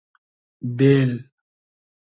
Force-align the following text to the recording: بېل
بېل 0.77 1.11